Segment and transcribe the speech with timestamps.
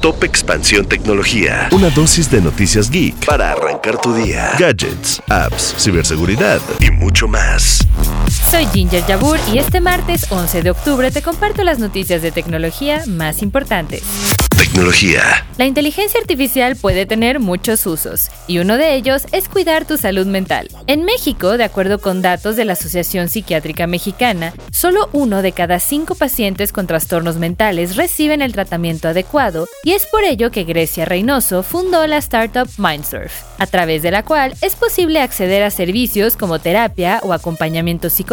[0.00, 1.68] Top Expansión Tecnología.
[1.72, 4.52] Una dosis de noticias geek para arrancar tu día.
[4.58, 7.86] Gadgets, apps, ciberseguridad y mucho más.
[8.30, 13.02] Soy Ginger Yabur y este martes 11 de octubre te comparto las noticias de tecnología
[13.06, 14.02] más importantes.
[14.56, 15.22] Tecnología.
[15.58, 20.26] La inteligencia artificial puede tener muchos usos, y uno de ellos es cuidar tu salud
[20.26, 20.68] mental.
[20.86, 25.80] En México, de acuerdo con datos de la Asociación Psiquiátrica Mexicana, solo uno de cada
[25.80, 31.04] cinco pacientes con trastornos mentales reciben el tratamiento adecuado, y es por ello que Grecia
[31.04, 36.36] Reynoso fundó la startup Mindsurf, a través de la cual es posible acceder a servicios
[36.36, 38.29] como terapia o acompañamiento psicológico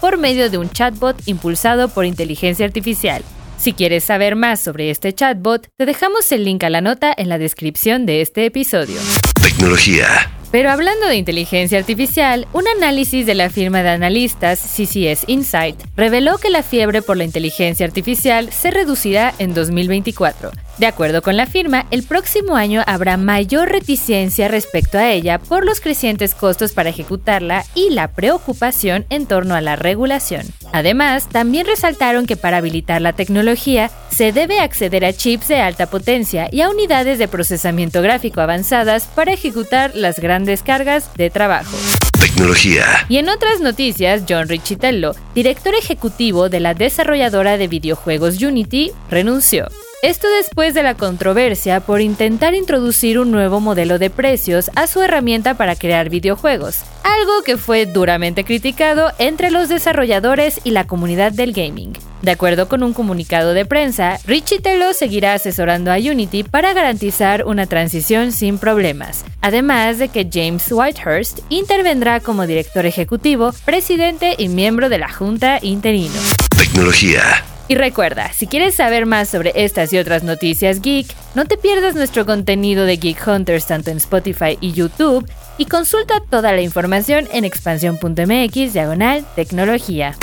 [0.00, 3.22] por medio de un chatbot impulsado por inteligencia artificial.
[3.58, 7.28] Si quieres saber más sobre este chatbot, te dejamos el link a la nota en
[7.28, 9.00] la descripción de este episodio.
[9.42, 10.06] Tecnología.
[10.52, 16.38] Pero hablando de inteligencia artificial, un análisis de la firma de analistas CCS Insight reveló
[16.38, 20.52] que la fiebre por la inteligencia artificial se reducirá en 2024.
[20.78, 25.64] De acuerdo con la firma, el próximo año habrá mayor reticencia respecto a ella por
[25.64, 30.42] los crecientes costos para ejecutarla y la preocupación en torno a la regulación.
[30.72, 35.86] Además, también resaltaron que para habilitar la tecnología se debe acceder a chips de alta
[35.86, 41.76] potencia y a unidades de procesamiento gráfico avanzadas para ejecutar las grandes cargas de trabajo.
[42.20, 42.84] Tecnología.
[43.08, 49.68] Y en otras noticias, John Richitello, director ejecutivo de la desarrolladora de videojuegos Unity, renunció.
[50.04, 55.00] Esto después de la controversia por intentar introducir un nuevo modelo de precios a su
[55.00, 61.32] herramienta para crear videojuegos, algo que fue duramente criticado entre los desarrolladores y la comunidad
[61.32, 61.94] del gaming.
[62.20, 67.46] De acuerdo con un comunicado de prensa, Richie Telo seguirá asesorando a Unity para garantizar
[67.46, 74.50] una transición sin problemas, además de que James Whitehurst intervendrá como director ejecutivo, presidente y
[74.50, 76.20] miembro de la Junta interino.
[76.58, 77.42] Tecnología.
[77.66, 81.94] Y recuerda, si quieres saber más sobre estas y otras noticias geek, no te pierdas
[81.94, 85.26] nuestro contenido de Geek Hunters tanto en Spotify y YouTube
[85.56, 90.14] y consulta toda la información en expansión.mx diagonal tecnología.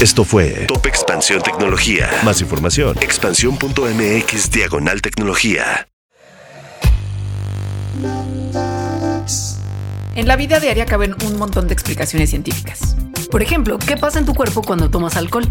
[0.00, 2.10] Esto fue Top Expansión Tecnología.
[2.22, 2.98] Más información.
[3.00, 5.88] Expansión.mx diagonal tecnología.
[10.16, 12.94] En la vida diaria caben un montón de explicaciones científicas.
[13.30, 15.50] Por ejemplo, ¿qué pasa en tu cuerpo cuando tomas alcohol?